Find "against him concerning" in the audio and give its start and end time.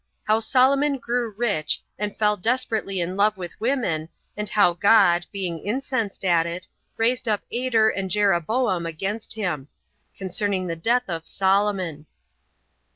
8.87-10.65